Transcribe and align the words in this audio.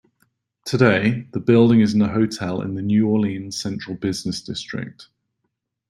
Today, 0.65 1.27
the 1.31 1.39
building 1.39 1.81
is 1.81 1.93
a 1.93 2.07
hotel 2.07 2.63
in 2.63 2.73
the 2.73 2.81
New 2.81 3.07
Orleans 3.07 3.61
Central 3.61 3.95
Business 3.95 4.41
District. 4.41 5.07